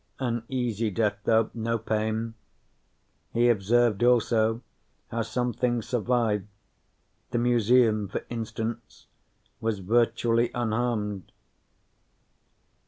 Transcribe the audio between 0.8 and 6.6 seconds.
death, though no pain. He observed also how some things survive.